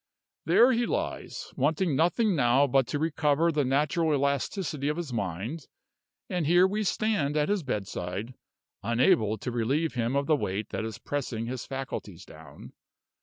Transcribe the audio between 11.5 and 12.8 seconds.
faculties down.